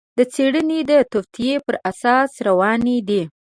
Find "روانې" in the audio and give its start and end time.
2.47-2.97